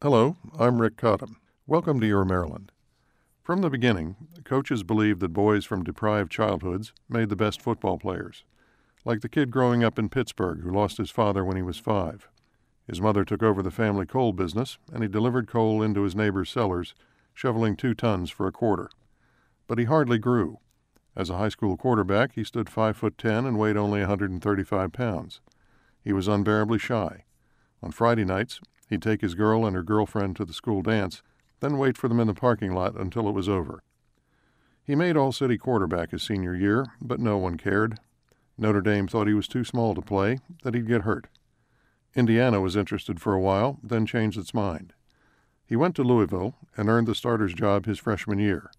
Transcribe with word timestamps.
Hello, 0.00 0.36
I'm 0.56 0.80
Rick 0.80 0.96
Cottam. 0.96 1.38
Welcome 1.66 1.98
to 1.98 2.06
Your 2.06 2.24
Maryland. 2.24 2.70
From 3.42 3.62
the 3.62 3.68
beginning, 3.68 4.14
coaches 4.44 4.84
believed 4.84 5.18
that 5.18 5.32
boys 5.32 5.64
from 5.64 5.82
deprived 5.82 6.30
childhoods 6.30 6.92
made 7.08 7.30
the 7.30 7.34
best 7.34 7.60
football 7.60 7.98
players, 7.98 8.44
like 9.04 9.22
the 9.22 9.28
kid 9.28 9.50
growing 9.50 9.82
up 9.82 9.98
in 9.98 10.08
Pittsburgh 10.08 10.60
who 10.60 10.70
lost 10.70 10.98
his 10.98 11.10
father 11.10 11.44
when 11.44 11.56
he 11.56 11.64
was 11.64 11.78
five. 11.78 12.28
His 12.86 13.00
mother 13.00 13.24
took 13.24 13.42
over 13.42 13.60
the 13.60 13.72
family 13.72 14.06
coal 14.06 14.32
business, 14.32 14.78
and 14.92 15.02
he 15.02 15.08
delivered 15.08 15.48
coal 15.48 15.82
into 15.82 16.02
his 16.02 16.14
neighbor's 16.14 16.48
cellars, 16.48 16.94
shoveling 17.34 17.74
two 17.74 17.92
tons 17.92 18.30
for 18.30 18.46
a 18.46 18.52
quarter. 18.52 18.90
But 19.66 19.80
he 19.80 19.86
hardly 19.86 20.18
grew. 20.18 20.60
As 21.16 21.28
a 21.28 21.38
high 21.38 21.48
school 21.48 21.76
quarterback, 21.76 22.34
he 22.36 22.44
stood 22.44 22.70
five 22.70 22.96
foot 22.96 23.18
ten 23.18 23.44
and 23.44 23.58
weighed 23.58 23.76
only 23.76 23.98
135 23.98 24.92
pounds. 24.92 25.40
He 26.04 26.12
was 26.12 26.28
unbearably 26.28 26.78
shy. 26.78 27.24
On 27.82 27.90
Friday 27.90 28.24
nights, 28.24 28.60
He'd 28.88 29.02
take 29.02 29.20
his 29.20 29.34
girl 29.34 29.66
and 29.66 29.76
her 29.76 29.82
girlfriend 29.82 30.36
to 30.36 30.44
the 30.44 30.52
school 30.52 30.82
dance, 30.82 31.22
then 31.60 31.78
wait 31.78 31.98
for 31.98 32.08
them 32.08 32.20
in 32.20 32.26
the 32.26 32.34
parking 32.34 32.74
lot 32.74 32.98
until 32.98 33.28
it 33.28 33.34
was 33.34 33.48
over. 33.48 33.82
He 34.82 34.94
made 34.94 35.16
All 35.16 35.32
City 35.32 35.58
quarterback 35.58 36.10
his 36.10 36.22
senior 36.22 36.54
year, 36.54 36.86
but 37.00 37.20
no 37.20 37.36
one 37.36 37.58
cared. 37.58 37.98
Notre 38.56 38.80
Dame 38.80 39.06
thought 39.06 39.26
he 39.26 39.34
was 39.34 39.46
too 39.46 39.62
small 39.64 39.94
to 39.94 40.00
play, 40.00 40.38
that 40.62 40.74
he'd 40.74 40.88
get 40.88 41.02
hurt. 41.02 41.28
Indiana 42.14 42.60
was 42.60 42.74
interested 42.74 43.20
for 43.20 43.34
a 43.34 43.40
while, 43.40 43.78
then 43.82 44.06
changed 44.06 44.38
its 44.38 44.54
mind. 44.54 44.94
He 45.66 45.76
went 45.76 45.94
to 45.96 46.02
Louisville 46.02 46.54
and 46.76 46.88
earned 46.88 47.06
the 47.06 47.14
starter's 47.14 47.52
job 47.52 47.84
his 47.84 47.98
freshman 47.98 48.38
year. 48.38 48.70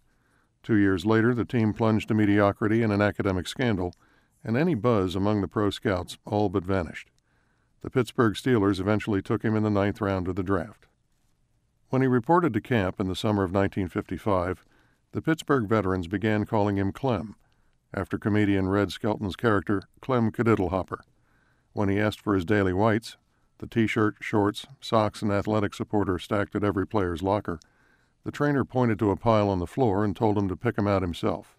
Two 0.64 0.76
years 0.76 1.05
later, 1.05 1.36
the 1.36 1.45
team 1.45 1.73
plunged 1.73 2.08
to 2.08 2.16
mediocrity 2.16 2.81
and 2.81 2.91
an 2.91 3.02
academic 3.02 3.48
scandal, 3.48 3.94
and 4.44 4.58
any 4.58 4.73
buzz 4.73 5.16
among 5.16 5.41
the 5.41 5.48
pro 5.48 5.70
scouts 5.70 6.17
all 6.26 6.50
but 6.50 6.66
vanished. 6.66 7.12
The 7.81 7.89
Pittsburgh 7.89 8.33
Steelers 8.33 8.79
eventually 8.79 9.21
took 9.21 9.43
him 9.43 9.55
in 9.55 9.63
the 9.63 9.69
ninth 9.69 10.01
round 10.01 10.27
of 10.27 10.35
the 10.35 10.43
draft. 10.43 10.88
When 11.89 12.02
he 12.02 12.07
reported 12.07 12.53
to 12.53 12.61
camp 12.61 12.99
in 12.99 13.07
the 13.07 13.15
summer 13.15 13.43
of 13.43 13.52
1955, 13.52 14.65
the 15.11 15.21
Pittsburgh 15.21 15.67
veterans 15.67 16.08
began 16.08 16.45
calling 16.45 16.77
him 16.77 16.91
Clem, 16.91 17.36
after 17.94 18.19
comedian 18.19 18.67
Red 18.67 18.91
Skelton's 18.91 19.36
character 19.36 19.83
Clem 20.02 20.31
Kadiddlehopper. 20.31 20.99
When 21.73 21.89
he 21.89 21.99
asked 21.99 22.21
for 22.21 22.36
his 22.36 22.45
daily 22.45 22.73
whites, 22.73 23.17
the 23.59 23.67
t 23.67 23.88
shirt, 23.88 24.17
shorts, 24.19 24.67
socks, 24.81 25.21
and 25.21 25.31
athletic 25.31 25.73
supporter 25.73 26.19
stacked 26.19 26.55
at 26.55 26.64
every 26.64 26.86
player's 26.86 27.23
locker, 27.23 27.59
the 28.23 28.31
trainer 28.31 28.66
pointed 28.66 28.99
to 28.99 29.11
a 29.11 29.16
pile 29.16 29.49
on 29.49 29.59
the 29.59 29.67
floor 29.67 30.03
and 30.03 30.16
told 30.16 30.38
him 30.38 30.47
to 30.49 30.55
pick 30.55 30.77
'em 30.77 30.88
out 30.88 31.02
himself. 31.02 31.58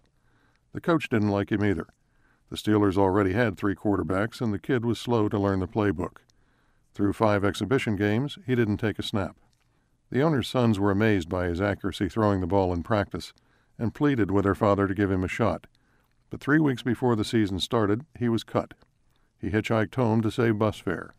The 0.73 0.81
coach 0.81 1.09
didn't 1.09 1.31
like 1.31 1.51
him 1.51 1.65
either. 1.65 1.87
The 2.51 2.57
Steelers 2.57 2.99
already 2.99 3.33
had 3.33 3.57
three 3.57 3.77
quarterbacks, 3.77 4.41
and 4.41 4.53
the 4.53 4.59
kid 4.59 4.85
was 4.85 4.99
slow 4.99 5.29
to 5.29 5.39
learn 5.39 5.61
the 5.61 5.69
playbook. 5.69 6.19
Through 6.95 7.13
five 7.13 7.45
exhibition 7.45 7.95
games, 7.95 8.39
he 8.45 8.57
didn't 8.57 8.79
take 8.79 8.99
a 8.99 9.05
snap. 9.05 9.37
The 10.11 10.23
owner's 10.23 10.49
sons 10.49 10.81
were 10.81 10.91
amazed 10.91 11.29
by 11.29 11.47
his 11.47 11.61
accuracy 11.61 12.09
throwing 12.09 12.41
the 12.41 12.49
ball 12.49 12.73
in 12.73 12.83
practice 12.83 13.33
and 13.79 13.95
pleaded 13.95 14.33
with 14.33 14.43
their 14.43 14.57
father 14.57 14.89
to 14.89 14.95
give 14.95 15.13
him 15.13 15.23
a 15.23 15.29
shot. 15.29 15.69
But 16.29 16.41
three 16.41 16.59
weeks 16.59 16.83
before 16.83 17.15
the 17.15 17.25
season 17.25 17.61
started, 17.61 18.05
he 18.19 18.29
was 18.29 18.43
cut. 18.43 18.75
He 19.39 19.51
hitchhiked 19.51 19.95
home 19.95 20.21
to 20.23 20.31
save 20.31 20.59
bus 20.59 20.79
fare. 20.79 21.15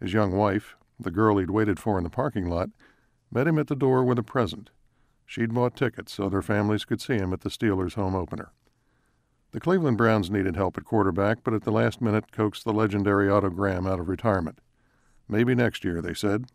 His 0.00 0.14
young 0.14 0.32
wife, 0.32 0.76
the 0.98 1.10
girl 1.10 1.36
he'd 1.36 1.50
waited 1.50 1.78
for 1.78 1.98
in 1.98 2.04
the 2.04 2.10
parking 2.10 2.48
lot, 2.48 2.70
met 3.30 3.46
him 3.46 3.58
at 3.58 3.66
the 3.66 3.76
door 3.76 4.02
with 4.02 4.18
a 4.18 4.22
present. 4.22 4.70
She'd 5.26 5.52
bought 5.52 5.76
tickets 5.76 6.14
so 6.14 6.30
their 6.30 6.42
families 6.42 6.86
could 6.86 7.02
see 7.02 7.16
him 7.16 7.34
at 7.34 7.42
the 7.42 7.50
Steelers' 7.50 7.94
home 7.94 8.14
opener. 8.14 8.52
The 9.54 9.60
Cleveland 9.60 9.96
Browns 9.96 10.32
needed 10.32 10.56
help 10.56 10.76
at 10.76 10.84
quarterback, 10.84 11.44
but 11.44 11.54
at 11.54 11.62
the 11.62 11.70
last 11.70 12.00
minute 12.00 12.32
coaxed 12.32 12.64
the 12.64 12.72
legendary 12.72 13.30
Otto 13.30 13.50
Graham 13.50 13.86
out 13.86 14.00
of 14.00 14.08
retirement. 14.08 14.58
Maybe 15.28 15.54
next 15.54 15.84
year, 15.84 16.02
they 16.02 16.12
said. 16.12 16.46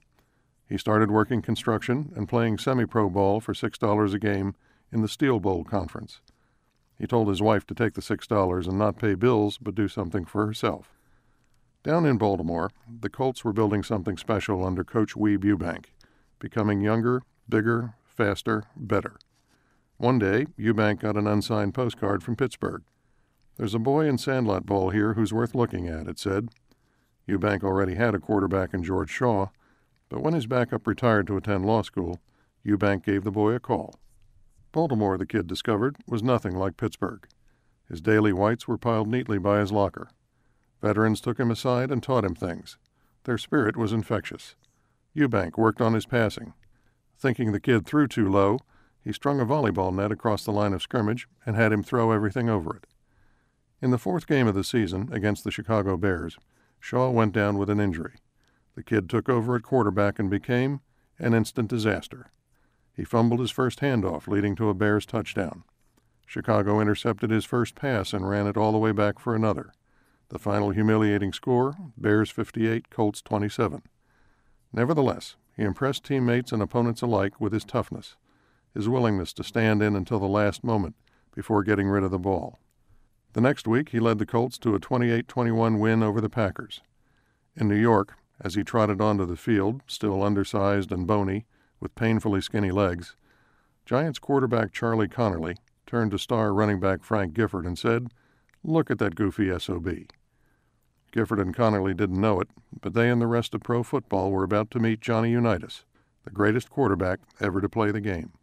He 0.67 0.77
started 0.77 1.09
working 1.09 1.41
construction 1.41 2.11
and 2.17 2.27
playing 2.27 2.57
semi 2.57 2.85
pro 2.85 3.09
ball 3.09 3.39
for 3.39 3.53
$6 3.53 4.13
a 4.13 4.19
game 4.19 4.53
in 4.91 5.01
the 5.01 5.07
Steel 5.07 5.39
Bowl 5.39 5.63
Conference. 5.63 6.19
He 6.97 7.07
told 7.07 7.29
his 7.29 7.41
wife 7.41 7.65
to 7.67 7.73
take 7.73 7.93
the 7.93 8.01
$6 8.01 8.67
and 8.67 8.77
not 8.77 8.99
pay 8.99 9.15
bills, 9.15 9.57
but 9.57 9.75
do 9.75 9.87
something 9.87 10.25
for 10.25 10.45
herself. 10.45 10.97
Down 11.83 12.05
in 12.05 12.17
Baltimore, 12.17 12.69
the 12.85 13.09
Colts 13.09 13.45
were 13.45 13.53
building 13.53 13.81
something 13.81 14.17
special 14.17 14.65
under 14.65 14.83
Coach 14.83 15.15
Weeb 15.15 15.45
Ewbank, 15.45 15.85
becoming 16.37 16.81
younger, 16.81 17.21
bigger, 17.47 17.93
faster, 18.03 18.65
better. 18.75 19.15
One 19.99 20.17
day, 20.17 20.45
Ewbank 20.57 21.01
got 21.01 21.17
an 21.17 21.27
unsigned 21.27 21.73
postcard 21.73 22.23
from 22.23 22.37
Pittsburgh. 22.37 22.83
There's 23.57 23.73
a 23.73 23.79
boy 23.79 24.05
in 24.07 24.17
Sandlot 24.17 24.65
Ball 24.65 24.91
here 24.91 25.15
who's 25.15 25.33
worth 25.33 25.53
looking 25.53 25.89
at, 25.89 26.07
it 26.07 26.17
said. 26.17 26.47
Ewbank 27.27 27.65
already 27.65 27.95
had 27.95 28.15
a 28.15 28.19
quarterback 28.19 28.73
in 28.73 28.81
George 28.81 29.09
Shaw, 29.09 29.47
but 30.07 30.21
when 30.21 30.33
his 30.33 30.47
backup 30.47 30.87
retired 30.87 31.27
to 31.27 31.35
attend 31.35 31.65
law 31.65 31.81
school, 31.81 32.21
Ewbank 32.65 33.03
gave 33.03 33.25
the 33.25 33.31
boy 33.31 33.51
a 33.51 33.59
call. 33.59 33.99
Baltimore, 34.71 35.17
the 35.17 35.25
kid 35.25 35.47
discovered, 35.47 35.97
was 36.07 36.23
nothing 36.23 36.55
like 36.55 36.77
Pittsburgh. 36.77 37.27
His 37.89 37.99
daily 37.99 38.31
whites 38.31 38.69
were 38.69 38.77
piled 38.77 39.09
neatly 39.09 39.37
by 39.37 39.59
his 39.59 39.73
locker. 39.73 40.11
Veterans 40.81 41.19
took 41.19 41.37
him 41.37 41.51
aside 41.51 41.91
and 41.91 42.01
taught 42.01 42.23
him 42.23 42.35
things. 42.35 42.77
Their 43.25 43.37
spirit 43.37 43.75
was 43.75 43.91
infectious. 43.91 44.55
Ewbank 45.13 45.57
worked 45.57 45.81
on 45.81 45.93
his 45.93 46.05
passing. 46.05 46.53
Thinking 47.17 47.51
the 47.51 47.59
kid 47.59 47.85
threw 47.85 48.07
too 48.07 48.29
low, 48.29 48.59
he 49.03 49.13
strung 49.13 49.39
a 49.39 49.45
volleyball 49.45 49.93
net 49.93 50.11
across 50.11 50.43
the 50.43 50.51
line 50.51 50.73
of 50.73 50.81
scrimmage 50.81 51.27
and 51.45 51.55
had 51.55 51.71
him 51.71 51.83
throw 51.83 52.11
everything 52.11 52.49
over 52.49 52.75
it. 52.75 52.85
In 53.81 53.91
the 53.91 53.97
fourth 53.97 54.27
game 54.27 54.47
of 54.47 54.55
the 54.55 54.63
season 54.63 55.09
against 55.11 55.43
the 55.43 55.51
Chicago 55.51 55.95
Bears, 55.95 56.37
Shaw 56.79 57.09
went 57.09 57.33
down 57.33 57.57
with 57.57 57.69
an 57.69 57.79
injury. 57.79 58.15
The 58.75 58.83
kid 58.83 59.09
took 59.09 59.29
over 59.29 59.55
at 59.55 59.63
quarterback 59.63 60.19
and 60.19 60.29
became 60.29 60.81
an 61.17 61.33
instant 61.33 61.69
disaster. 61.69 62.27
He 62.93 63.03
fumbled 63.05 63.39
his 63.39 63.51
first 63.51 63.79
handoff, 63.79 64.27
leading 64.27 64.55
to 64.57 64.69
a 64.69 64.73
Bears 64.73 65.05
touchdown. 65.05 65.63
Chicago 66.25 66.79
intercepted 66.79 67.31
his 67.31 67.45
first 67.45 67.75
pass 67.75 68.13
and 68.13 68.29
ran 68.29 68.47
it 68.47 68.57
all 68.57 68.71
the 68.71 68.77
way 68.77 68.91
back 68.91 69.19
for 69.19 69.35
another. 69.35 69.73
The 70.29 70.39
final 70.39 70.69
humiliating 70.71 71.33
score 71.33 71.75
Bears 71.97 72.29
58, 72.29 72.89
Colts 72.89 73.21
27. 73.21 73.81
Nevertheless, 74.71 75.37
he 75.55 75.63
impressed 75.63 76.03
teammates 76.03 76.51
and 76.51 76.61
opponents 76.61 77.01
alike 77.01 77.41
with 77.41 77.53
his 77.53 77.65
toughness 77.65 78.15
his 78.73 78.89
willingness 78.89 79.33
to 79.33 79.43
stand 79.43 79.81
in 79.81 79.95
until 79.95 80.19
the 80.19 80.27
last 80.27 80.63
moment 80.63 80.95
before 81.33 81.63
getting 81.63 81.87
rid 81.87 82.03
of 82.03 82.11
the 82.11 82.19
ball. 82.19 82.59
The 83.33 83.41
next 83.41 83.67
week, 83.67 83.89
he 83.89 83.99
led 83.99 84.17
the 84.17 84.25
Colts 84.25 84.57
to 84.59 84.75
a 84.75 84.79
28 84.79 85.27
21 85.27 85.79
win 85.79 86.01
over 86.01 86.19
the 86.19 86.29
Packers. 86.29 86.81
In 87.55 87.67
New 87.67 87.75
York, 87.75 88.15
as 88.41 88.55
he 88.55 88.63
trotted 88.63 89.01
onto 89.01 89.25
the 89.25 89.35
field, 89.35 89.81
still 89.85 90.23
undersized 90.23 90.91
and 90.91 91.05
bony, 91.05 91.45
with 91.79 91.95
painfully 91.95 92.41
skinny 92.41 92.71
legs, 92.71 93.15
Giants 93.85 94.19
quarterback 94.19 94.71
Charlie 94.71 95.07
Conerly 95.07 95.57
turned 95.85 96.11
to 96.11 96.19
star 96.19 96.53
running 96.53 96.79
back 96.79 97.03
Frank 97.03 97.33
Gifford 97.33 97.65
and 97.65 97.77
said, 97.77 98.07
Look 98.63 98.91
at 98.91 98.99
that 98.99 99.15
goofy 99.15 99.57
SOB. 99.57 99.89
Gifford 101.11 101.39
and 101.39 101.55
Conerly 101.55 101.95
didn't 101.95 102.21
know 102.21 102.39
it, 102.39 102.49
but 102.81 102.93
they 102.93 103.09
and 103.09 103.21
the 103.21 103.27
rest 103.27 103.55
of 103.55 103.61
pro 103.61 103.83
football 103.83 104.31
were 104.31 104.43
about 104.43 104.69
to 104.71 104.79
meet 104.79 105.01
Johnny 105.01 105.31
Unitas, 105.31 105.85
the 106.23 106.29
greatest 106.29 106.69
quarterback 106.69 107.19
ever 107.39 107.61
to 107.61 107.69
play 107.69 107.91
the 107.91 108.01
game. 108.01 108.33